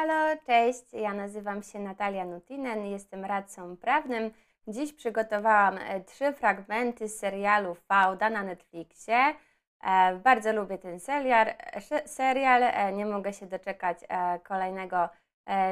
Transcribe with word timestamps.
Halo, 0.00 0.36
cześć. 0.46 0.92
Ja 0.92 1.14
nazywam 1.14 1.62
się 1.62 1.78
Natalia 1.78 2.24
Nutinen, 2.24 2.86
jestem 2.86 3.24
radcą 3.24 3.76
prawnym. 3.76 4.30
Dziś 4.68 4.92
przygotowałam 4.92 5.78
e, 5.78 6.00
trzy 6.00 6.32
fragmenty 6.32 7.08
z 7.08 7.18
serialu 7.18 7.74
Fauda 7.74 8.30
na 8.30 8.42
Netflixie. 8.42 9.34
E, 9.82 10.16
bardzo 10.16 10.52
lubię 10.52 10.78
ten 10.78 11.00
serial, 11.00 11.46
e, 11.48 12.08
serial. 12.08 12.94
Nie 12.94 13.06
mogę 13.06 13.32
się 13.32 13.46
doczekać 13.46 13.98
kolejnego 14.44 15.08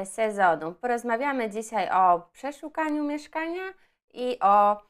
sezonu. 0.05 0.73
Porozmawiamy 0.73 1.49
dzisiaj 1.49 1.89
o 1.89 2.21
przeszukaniu 2.31 3.03
mieszkania 3.03 3.73
i 4.13 4.39
o 4.39 4.81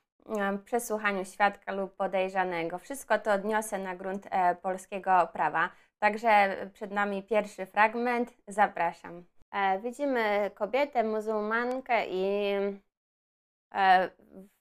przesłuchaniu 0.66 1.25
świadka 1.25 1.71
lub 1.71 1.95
podejrzanego. 1.95 2.77
Wszystko 2.77 3.20
to 3.20 3.34
odniosę 3.34 3.77
na 3.77 3.95
grunt 3.95 4.27
polskiego 4.62 5.30
prawa. 5.34 5.70
Także 6.00 6.57
przed 6.73 6.91
nami 6.91 7.23
pierwszy 7.23 7.66
fragment. 7.66 8.34
Zapraszam. 8.48 9.26
E, 9.52 9.80
widzimy 9.80 10.52
kobietę, 10.55 11.04
muzułmankę 11.04 12.07
i 12.07 12.54
e, 13.73 14.09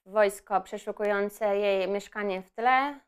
wojsko 0.07 0.61
przeszukujące 0.61 1.57
jej 1.57 1.89
mieszkanie 1.89 2.43
w 2.43 2.51
tle. 2.51 3.01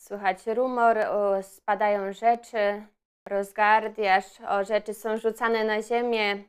Słychać 0.00 0.46
rumor, 0.46 0.96
spadają 1.42 2.12
rzeczy, 2.12 2.86
rozgardiaż, 3.28 4.40
o 4.40 4.64
rzeczy 4.64 4.94
są 4.94 5.18
rzucane 5.18 5.64
na 5.64 5.82
ziemię. 5.82 6.44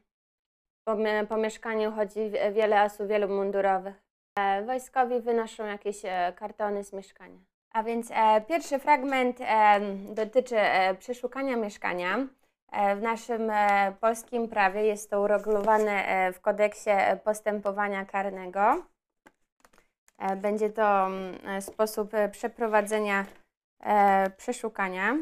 Po, 0.88 0.96
po 1.30 1.38
mieszkaniu 1.38 1.92
chodzi 1.92 2.32
wiele 2.54 2.84
osób, 2.84 3.08
wielu 3.08 3.28
mundurowych. 3.28 4.09
E, 4.40 4.64
wojskowi 4.64 5.22
wynoszą 5.22 5.66
jakieś 5.66 6.06
e, 6.06 6.34
kartony 6.36 6.84
z 6.84 6.94
mieszkania. 6.94 7.40
A 7.74 7.84
więc 7.84 8.12
e, 8.12 8.42
pierwszy 8.42 8.80
fragment 8.80 9.40
dotyczy 10.10 10.56
przeszukania 11.00 11.56
mieszkania. 11.56 12.28
W 12.96 13.02
naszym 13.02 13.52
polskim 14.00 14.48
prawie 14.48 14.86
jest 14.86 15.10
to 15.10 15.22
uregulowane 15.22 16.04
w 16.34 16.42
kodeksie 16.42 16.90
postępowania 17.24 18.06
karnego. 18.06 18.84
Będzie 20.38 20.70
to 20.70 21.08
mm, 21.08 21.62
sposób 21.62 22.12
przeprowadzenia 22.32 23.26
przeszukania. 24.38 25.18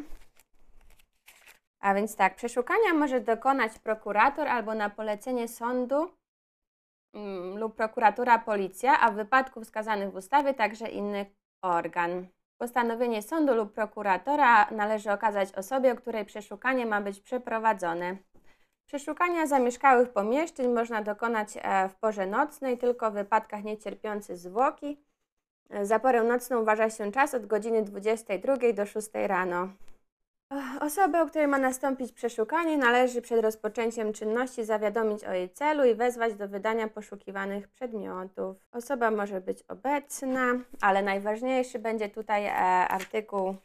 A 1.80 1.94
więc 1.94 2.16
tak, 2.16 2.36
przeszukania 2.36 2.94
może 2.94 3.22
dokonać 3.22 3.80
prokurator 3.80 4.48
albo 4.48 4.76
na 4.76 4.90
polecenie 4.90 5.48
sądu 5.48 6.12
lub 7.56 7.76
prokuratura 7.76 8.40
policja, 8.40 9.00
a 9.00 9.12
w 9.12 9.16
wypadku 9.16 9.62
wskazanych 9.62 10.12
w 10.12 10.16
ustawie 10.16 10.54
także 10.54 10.88
inny 10.88 11.26
organ. 11.62 12.28
Postanowienie 12.58 13.22
sądu 13.22 13.56
lub 13.56 13.74
prokuratora 13.74 14.72
należy 14.72 15.12
okazać 15.12 15.52
osobie, 15.52 15.92
o 15.92 15.96
której 15.96 16.26
przeszukanie 16.26 16.86
ma 16.86 17.02
być 17.02 17.20
przeprowadzone. 17.20 18.18
Przeszukania 18.86 19.48
zamieszkałych 19.48 20.10
pomieszczeń 20.10 20.68
można 20.68 21.02
dokonać 21.02 21.50
e, 21.62 21.90
w 21.90 21.96
porze 21.96 22.26
nocnej, 22.26 22.78
tylko 22.78 23.12
w 23.12 23.14
wypadkach 23.14 23.64
niecierpiących 23.64 24.38
zwłoki. 24.38 25.02
Za 25.82 26.00
porę 26.00 26.24
nocną 26.24 26.62
uważa 26.62 26.90
się 26.90 27.12
czas 27.12 27.34
od 27.34 27.46
godziny 27.46 27.84
22 27.84 28.74
do 28.74 28.86
6 28.86 29.10
rano. 29.14 29.70
Osobę, 30.80 31.22
o 31.22 31.26
której 31.26 31.48
ma 31.48 31.58
nastąpić 31.58 32.12
przeszukanie, 32.12 32.78
należy 32.78 33.22
przed 33.22 33.42
rozpoczęciem 33.42 34.14
czynności 34.14 34.66
zawiadomić 34.66 35.24
o 35.24 35.34
jej 35.34 35.50
celu 35.50 35.86
i 35.86 35.96
wezwać 35.96 36.34
do 36.36 36.48
wydania 36.48 36.88
poszukiwanych 36.88 37.68
przedmiotów. 37.68 38.58
Osoba 38.72 39.12
może 39.12 39.42
być 39.42 39.64
obecna, 39.64 40.54
ale 40.82 41.02
najważniejszy 41.02 41.80
będzie 41.80 42.10
tutaj 42.10 42.46
e, 42.46 42.54
artykuł 42.88 43.56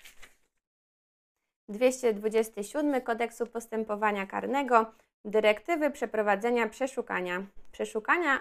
227 1.69 3.01
Kodeksu 3.01 3.47
Postępowania 3.47 4.27
Karnego 4.27 4.93
dyrektywy 5.25 5.91
przeprowadzenia 5.91 6.69
przeszukania. 6.69 7.47
Przeszukania 7.73 8.41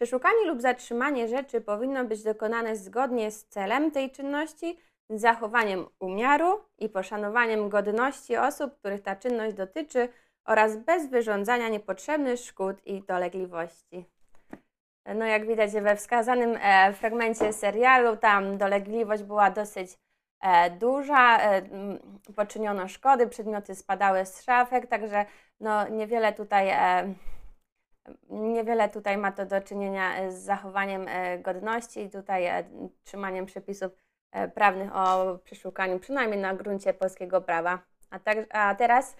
Przeszukanie 0.00 0.46
lub 0.46 0.60
zatrzymanie 0.60 1.28
rzeczy 1.28 1.60
powinno 1.60 2.04
być 2.04 2.22
dokonane 2.22 2.76
zgodnie 2.76 3.30
z 3.30 3.44
celem 3.44 3.90
tej 3.90 4.10
czynności 4.10 4.78
z 5.10 5.20
zachowaniem 5.20 5.86
umiaru 5.98 6.60
i 6.78 6.88
poszanowaniem 6.88 7.68
godności 7.68 8.36
osób, 8.36 8.78
których 8.78 9.02
ta 9.02 9.16
czynność 9.16 9.56
dotyczy 9.56 10.08
oraz 10.44 10.76
bez 10.76 11.10
wyrządzania 11.10 11.68
niepotrzebnych 11.68 12.40
szkód 12.40 12.86
i 12.86 13.02
dolegliwości. 13.02 14.04
No 15.14 15.24
jak 15.24 15.46
widać 15.46 15.70
we 15.70 15.96
wskazanym 15.96 16.58
e, 16.62 16.92
fragmencie 16.92 17.52
serialu, 17.52 18.16
tam 18.16 18.58
dolegliwość 18.58 19.22
była 19.22 19.50
dosyć 19.50 19.98
e, 20.40 20.70
duża, 20.70 21.40
e, 21.40 21.62
poczyniono 22.36 22.88
szkody, 22.88 23.26
przedmioty 23.26 23.74
spadały 23.74 24.26
z 24.26 24.42
szafek, 24.42 24.86
także 24.86 25.24
no 25.60 25.88
niewiele 25.88 26.32
tutaj, 26.32 26.72
niewiele 28.28 28.88
tutaj 28.88 29.18
ma 29.18 29.32
to 29.32 29.46
do 29.46 29.60
czynienia 29.60 30.30
z 30.30 30.34
zachowaniem 30.34 31.06
godności 31.42 32.00
i 32.00 32.10
tutaj 32.10 32.64
trzymaniem 33.04 33.46
przepisów 33.46 33.92
prawnych 34.54 34.96
o 34.96 35.38
przeszukaniu, 35.44 35.98
przynajmniej 35.98 36.40
na 36.40 36.54
gruncie 36.54 36.94
polskiego 36.94 37.40
prawa. 37.40 37.78
A, 38.10 38.18
tak, 38.18 38.38
a 38.50 38.74
teraz 38.74 39.16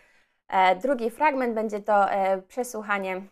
e, 0.48 0.76
drugi 0.76 1.10
fragment 1.10 1.54
będzie 1.54 1.80
to 1.80 2.10
e, 2.10 2.42
przesłuchanie 2.42 3.22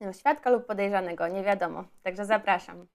no, 0.00 0.12
świadka 0.12 0.50
lub 0.50 0.66
podejrzanego, 0.66 1.28
nie 1.28 1.42
wiadomo. 1.42 1.84
Także 2.02 2.24
zapraszam. 2.24 2.86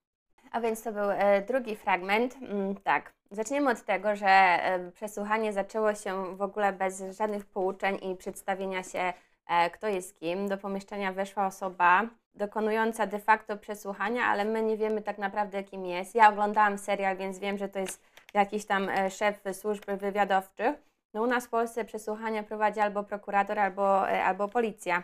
A 0.50 0.60
więc 0.60 0.82
to 0.82 0.92
był 0.92 1.10
e, 1.10 1.42
drugi 1.42 1.76
fragment. 1.76 2.36
Mm, 2.42 2.74
tak, 2.74 3.12
zaczniemy 3.30 3.70
od 3.70 3.84
tego, 3.84 4.16
że 4.16 4.28
e, 4.28 4.90
przesłuchanie 4.90 5.52
zaczęło 5.52 5.94
się 5.94 6.36
w 6.36 6.42
ogóle 6.42 6.72
bez 6.72 7.02
żadnych 7.18 7.46
pouczeń 7.46 7.98
i 8.02 8.16
przedstawienia 8.16 8.82
się, 8.82 9.12
e, 9.46 9.70
kto 9.70 9.88
jest 9.88 10.20
kim. 10.20 10.48
Do 10.48 10.58
pomieszczenia 10.58 11.12
weszła 11.12 11.46
osoba, 11.46 12.08
dokonująca 12.34 13.06
de 13.06 13.18
facto 13.18 13.56
przesłuchania, 13.56 14.24
ale 14.24 14.44
my 14.44 14.62
nie 14.62 14.76
wiemy 14.76 15.02
tak 15.02 15.18
naprawdę, 15.18 15.64
kim 15.64 15.86
jest. 15.86 16.14
Ja 16.14 16.28
oglądałam 16.28 16.78
serial, 16.78 17.16
więc 17.16 17.38
wiem, 17.38 17.58
że 17.58 17.68
to 17.68 17.78
jest 17.78 18.02
jakiś 18.34 18.66
tam 18.66 18.88
e, 18.88 19.10
szef 19.10 19.42
służb 19.52 19.84
wywiadowczych. 19.86 20.76
No 21.14 21.22
u 21.22 21.26
nas 21.26 21.46
w 21.46 21.50
Polsce 21.50 21.84
przesłuchania 21.84 22.42
prowadzi 22.42 22.80
albo 22.80 23.04
prokurator, 23.04 23.58
albo, 23.58 24.10
e, 24.10 24.24
albo 24.24 24.48
policja. 24.48 25.02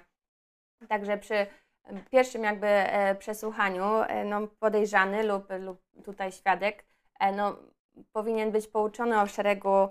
Także 0.88 1.18
przy 1.18 1.46
pierwszym 2.10 2.44
jakby 2.44 2.66
e, 2.66 3.14
przesłuchaniu 3.14 3.84
no, 4.24 4.46
podejrzany 4.46 5.22
lub, 5.22 5.48
lub 5.60 5.80
tutaj 6.04 6.32
świadek 6.32 6.84
no, 7.36 7.56
powinien 8.12 8.50
być 8.50 8.66
pouczony 8.66 9.20
o 9.20 9.26
szeregu 9.26 9.88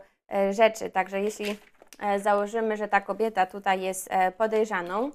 rzeczy. 0.51 0.89
Także 0.89 1.21
jeśli 1.21 1.57
założymy, 2.17 2.77
że 2.77 2.87
ta 2.87 3.01
kobieta 3.01 3.45
tutaj 3.45 3.81
jest 3.81 4.09
podejrzaną, 4.37 5.11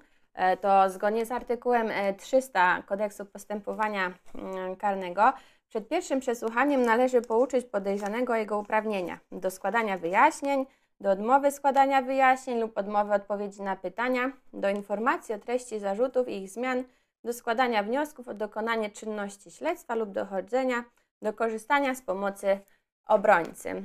to 0.61 0.91
zgodnie 0.91 1.27
z 1.27 1.33
artykułem 1.33 1.89
300 2.19 2.79
e, 2.79 2.83
Kodeksu 2.83 3.27
Postępowania 3.27 4.13
mm, 4.35 4.77
Karnego 4.77 5.33
przed 5.69 5.89
pierwszym 5.89 6.21
przesłuchaniem 6.21 6.83
należy 6.83 7.23
pouczyć 7.23 7.67
podejrzanego 7.67 8.33
o 8.33 8.37
jego 8.37 8.59
uprawnienia 8.59 9.19
do 9.33 9.51
składania 9.51 9.99
wyjaśnień, 9.99 10.67
do 11.01 11.11
odmowy 11.11 11.51
składania 11.51 12.03
wyjaśnień 12.03 12.61
lub 12.61 12.79
odmowy 12.79 13.15
odpowiedzi 13.15 13.63
na 13.63 13.77
pytania, 13.77 14.33
do 14.53 14.69
informacji 14.69 15.35
o 15.35 15.39
treści 15.39 15.79
zarzutów 15.79 16.29
i 16.29 16.43
ich 16.43 16.51
zmian, 16.51 16.85
do 17.25 17.33
składania 17.33 17.83
wniosków 17.83 18.29
o 18.29 18.35
dokonanie 18.35 18.91
czynności 18.91 19.51
śledztwa 19.51 19.95
lub 19.95 20.11
dochodzenia, 20.11 20.85
do 21.23 21.33
korzystania 21.33 21.95
z 21.95 22.03
pomocy 22.03 22.59
obrońcy. 23.07 23.83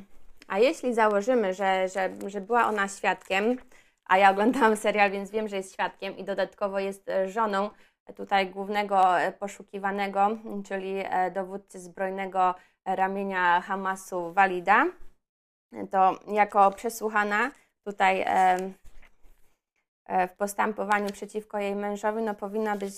A 0.48 0.60
jeśli 0.60 0.94
założymy, 0.94 1.54
że, 1.54 1.88
że, 1.88 2.10
że 2.28 2.42
była 2.42 2.68
ona 2.68 2.88
świadkiem, 2.88 3.58
a 4.10 4.18
ja 4.18 4.32
oglądałam 4.32 4.78
serial, 4.78 5.12
więc 5.12 5.32
wiem, 5.32 5.48
że 5.48 5.56
jest 5.56 5.74
świadkiem 5.74 6.18
i 6.18 6.24
dodatkowo 6.24 6.80
jest 6.80 7.10
e, 7.10 7.30
żoną 7.30 7.70
tutaj 8.16 8.50
głównego 8.50 9.20
e, 9.20 9.32
poszukiwanego, 9.32 10.30
czyli 10.66 10.96
e, 10.98 11.32
dowódcy 11.32 11.80
zbrojnego 11.80 12.56
ramienia 12.86 13.62
Hamasu 13.62 14.34
Walida. 14.34 14.86
To 15.92 16.20
jako 16.28 16.72
przesłuchana 16.72 17.52
tutaj 17.86 18.26
w 20.30 20.36
postępowaniu 20.38 21.12
przeciwko 21.12 21.60
jej 21.60 21.76
mężowi, 21.76 22.24
no 22.24 22.36
powinna 22.36 22.76
być 22.76 22.94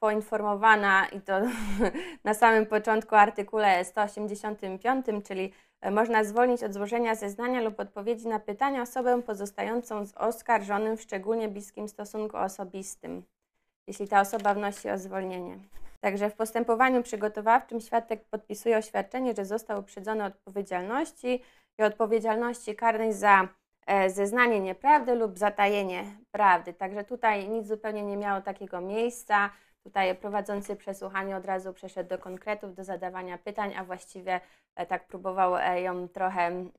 poinformowana 0.00 1.06
i 1.06 1.20
to 1.20 1.40
na 2.24 2.34
samym 2.34 2.66
początku 2.66 3.14
artykule 3.14 3.84
185, 3.84 5.06
czyli 5.24 5.52
E, 5.52 5.69
można 5.90 6.24
zwolnić 6.24 6.62
od 6.62 6.74
złożenia 6.74 7.14
zeznania 7.14 7.60
lub 7.60 7.80
odpowiedzi 7.80 8.28
na 8.28 8.40
pytania 8.40 8.82
osobę 8.82 9.22
pozostającą 9.22 10.06
z 10.06 10.12
oskarżonym 10.16 10.96
w 10.96 11.02
szczególnie 11.02 11.48
bliskim 11.48 11.88
stosunku 11.88 12.36
osobistym, 12.36 13.22
jeśli 13.86 14.08
ta 14.08 14.20
osoba 14.20 14.54
wnosi 14.54 14.90
o 14.90 14.98
zwolnienie. 14.98 15.58
Także 16.00 16.30
w 16.30 16.34
postępowaniu 16.34 17.02
przygotowawczym 17.02 17.80
świadek 17.80 18.24
podpisuje 18.24 18.78
oświadczenie, 18.78 19.34
że 19.36 19.44
został 19.44 19.80
uprzedzony 19.80 20.24
odpowiedzialności 20.24 21.42
i 21.78 21.82
odpowiedzialności 21.82 22.76
karnej 22.76 23.12
za 23.12 23.48
e, 23.86 24.10
zeznanie 24.10 24.60
nieprawdy 24.60 25.14
lub 25.14 25.38
zatajenie 25.38 26.04
prawdy. 26.30 26.72
Także 26.72 27.04
tutaj 27.04 27.48
nic 27.48 27.66
zupełnie 27.66 28.02
nie 28.02 28.16
miało 28.16 28.40
takiego 28.40 28.80
miejsca. 28.80 29.50
Tutaj 29.84 30.16
prowadzący 30.16 30.76
przesłuchanie 30.76 31.36
od 31.36 31.44
razu 31.44 31.72
przeszedł 31.72 32.10
do 32.10 32.18
konkretów, 32.18 32.74
do 32.74 32.84
zadawania 32.84 33.38
pytań, 33.38 33.74
a 33.76 33.84
właściwie 33.84 34.40
e, 34.74 34.86
tak 34.86 35.06
próbował 35.06 35.56
e, 35.56 35.80
ją 35.82 36.08
trochę 36.08 36.46
mm, 36.46 36.70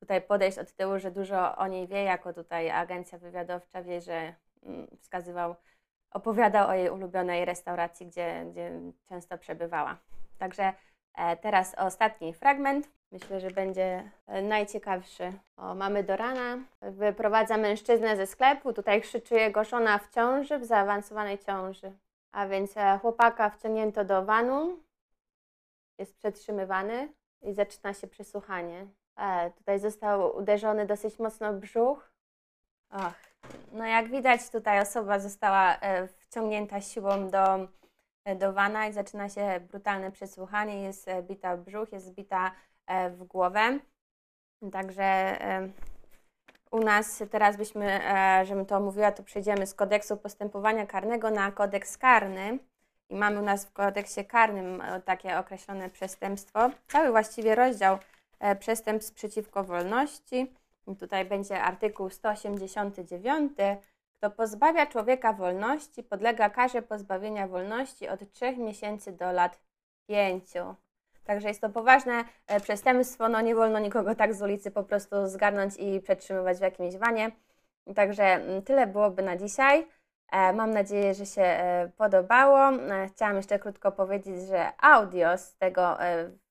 tutaj 0.00 0.22
podejść 0.22 0.58
od 0.58 0.72
tyłu, 0.72 0.98
że 0.98 1.10
dużo 1.10 1.56
o 1.56 1.66
niej 1.66 1.86
wie, 1.88 2.02
jako 2.02 2.32
tutaj 2.32 2.70
agencja 2.70 3.18
wywiadowcza 3.18 3.82
wie, 3.82 4.00
że 4.00 4.34
mm, 4.62 4.86
wskazywał, 5.00 5.54
opowiadał 6.10 6.68
o 6.68 6.74
jej 6.74 6.90
ulubionej 6.90 7.44
restauracji, 7.44 8.06
gdzie, 8.06 8.44
gdzie 8.50 8.80
często 9.08 9.38
przebywała. 9.38 9.96
Także 10.38 10.72
teraz 11.42 11.74
ostatni 11.74 12.34
fragment. 12.34 12.88
Myślę, 13.12 13.40
że 13.40 13.50
będzie 13.50 14.10
e, 14.26 14.42
najciekawszy. 14.42 15.32
O, 15.56 15.74
mamy 15.74 16.04
do 16.04 16.16
rana. 16.16 16.58
Wyprowadza 16.80 17.56
mężczyznę 17.56 18.16
ze 18.16 18.26
sklepu. 18.26 18.72
Tutaj 18.72 19.02
krzyczy 19.02 19.34
jego 19.34 19.64
żona 19.64 19.98
w 19.98 20.14
ciąży, 20.14 20.58
w 20.58 20.64
zaawansowanej 20.64 21.38
ciąży. 21.38 21.92
A 22.32 22.46
więc 22.46 22.76
e, 22.76 22.98
chłopaka 23.02 23.50
wciągnięto 23.50 24.04
do 24.04 24.24
wanu. 24.24 24.78
Jest 25.98 26.16
przetrzymywany 26.16 27.08
i 27.42 27.54
zaczyna 27.54 27.94
się 27.94 28.06
przesłuchanie. 28.06 28.86
E, 29.16 29.50
tutaj 29.50 29.78
został 29.78 30.36
uderzony 30.36 30.86
dosyć 30.86 31.18
mocno 31.18 31.52
w 31.52 31.56
brzuch. 31.56 32.10
Och. 32.90 33.14
No 33.72 33.86
jak 33.86 34.08
widać 34.08 34.50
tutaj 34.50 34.80
osoba 34.80 35.18
została 35.18 35.76
e, 35.76 36.06
wciągnięta 36.06 36.80
siłą 36.80 37.28
do, 37.30 37.54
e, 37.54 37.68
do 38.34 38.52
wana 38.52 38.86
i 38.86 38.92
zaczyna 38.92 39.28
się 39.28 39.60
brutalne 39.70 40.10
przesłuchanie. 40.10 40.82
Jest 40.82 41.08
e, 41.08 41.22
bita 41.22 41.56
w 41.56 41.60
brzuch, 41.60 41.92
jest 41.92 42.14
bita 42.14 42.52
e, 42.86 43.10
w 43.10 43.24
głowę. 43.24 43.78
Także 44.72 45.04
e, 45.04 45.68
u 46.70 46.80
nas 46.80 47.22
teraz 47.30 47.56
byśmy, 47.56 48.00
żebym 48.44 48.66
to 48.66 48.76
omówiła, 48.76 49.12
to 49.12 49.22
przejdziemy 49.22 49.66
z 49.66 49.74
kodeksu 49.74 50.16
postępowania 50.16 50.86
karnego 50.86 51.30
na 51.30 51.52
kodeks 51.52 51.98
karny. 51.98 52.58
I 53.10 53.14
mamy 53.14 53.40
u 53.40 53.42
nas 53.42 53.66
w 53.66 53.72
kodeksie 53.72 54.24
karnym 54.24 54.82
takie 55.04 55.38
określone 55.38 55.90
przestępstwo. 55.90 56.70
Cały 56.88 57.10
właściwie 57.10 57.54
rozdział 57.54 57.98
przestępstw 58.58 59.14
przeciwko 59.14 59.64
wolności. 59.64 60.54
I 60.86 60.96
tutaj 60.96 61.24
będzie 61.24 61.62
artykuł 61.62 62.10
189. 62.10 63.52
Kto 64.26 64.36
pozbawia 64.36 64.86
człowieka 64.86 65.32
wolności, 65.32 66.02
podlega 66.02 66.50
karze 66.50 66.82
pozbawienia 66.82 67.48
wolności 67.48 68.08
od 68.08 68.32
3 68.32 68.56
miesięcy 68.56 69.12
do 69.12 69.32
lat 69.32 69.60
5. 70.06 70.52
Także 71.24 71.48
jest 71.48 71.60
to 71.60 71.68
poważne 71.68 72.24
e, 72.46 72.60
przestępstwo, 72.60 73.28
no 73.28 73.40
nie 73.40 73.54
wolno 73.54 73.78
nikogo 73.78 74.14
tak 74.14 74.34
z 74.34 74.42
ulicy 74.42 74.70
po 74.70 74.82
prostu 74.82 75.26
zgarnąć 75.26 75.76
i 75.76 76.00
przetrzymywać 76.00 76.58
w 76.58 76.60
jakimś 76.60 76.96
wanie. 76.96 77.30
Także 77.94 78.24
mm, 78.24 78.62
tyle 78.62 78.86
byłoby 78.86 79.22
na 79.22 79.36
dzisiaj. 79.36 79.86
E, 80.32 80.52
Mam 80.52 80.70
nadzieję, 80.70 81.14
że 81.14 81.26
się 81.26 81.42
e, 81.42 81.90
podobało. 81.96 82.78
Chciałam 83.08 83.36
jeszcze 83.36 83.58
krótko 83.58 83.92
powiedzieć, 83.92 84.40
że 84.40 84.72
audio 84.78 85.38
z 85.38 85.56
tego 85.56 85.96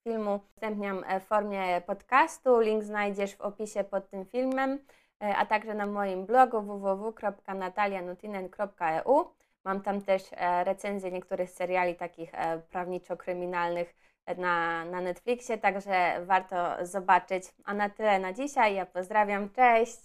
filmu 0.03 0.35
udostępniam 0.35 1.03
w 1.19 1.23
formie 1.23 1.81
podcastu. 1.81 2.59
Link 2.59 2.83
znajdziesz 2.83 3.35
w 3.35 3.41
opisie 3.41 3.83
pod 3.83 4.09
tym 4.09 4.25
filmem, 4.25 4.79
a 5.19 5.45
także 5.45 5.73
na 5.73 5.85
moim 5.85 6.25
blogu 6.25 6.61
www.natalianutinen.eu. 6.61 9.31
Mam 9.63 9.81
tam 9.81 10.01
też 10.01 10.23
e, 10.31 10.63
recenzje 10.63 11.11
niektórych 11.11 11.49
seriali 11.49 11.95
takich 11.95 12.33
e, 12.33 12.59
prawniczo-kryminalnych 12.59 13.95
na, 14.37 14.85
na 14.85 15.01
Netflixie, 15.01 15.57
także 15.57 16.25
warto 16.25 16.85
zobaczyć. 16.85 17.43
A 17.65 17.73
na 17.73 17.89
tyle 17.89 18.19
na 18.19 18.33
dzisiaj. 18.33 18.75
Ja 18.75 18.85
pozdrawiam, 18.85 19.49
cześć! 19.49 19.97